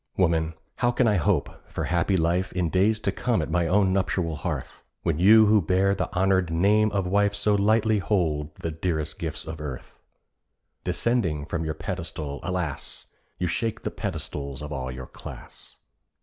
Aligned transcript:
Woman, 0.17 0.55
how 0.77 0.89
can 0.89 1.07
I 1.07 1.17
hope 1.17 1.61
for 1.69 1.83
happy 1.83 2.17
life 2.17 2.51
In 2.53 2.71
days 2.71 2.99
to 3.01 3.11
come 3.11 3.39
at 3.39 3.51
my 3.51 3.67
own 3.67 3.93
nuptial 3.93 4.35
hearth, 4.35 4.83
When 5.03 5.19
you 5.19 5.45
who 5.45 5.61
bear 5.61 5.93
the 5.93 6.11
honoured 6.15 6.49
name 6.49 6.89
of 6.91 7.05
wife 7.05 7.35
So 7.35 7.53
lightly 7.53 7.99
hold 7.99 8.55
the 8.55 8.71
dearest 8.71 9.19
gifts 9.19 9.45
of 9.45 9.61
earth? 9.61 9.99
Descending 10.83 11.45
from 11.45 11.63
your 11.65 11.75
pedestal, 11.75 12.39
alas! 12.41 13.05
You 13.37 13.45
shake 13.45 13.83
the 13.83 13.91
pedestals 13.91 14.63
of 14.63 14.73
all 14.73 14.91
your 14.91 15.05
class. 15.05 15.77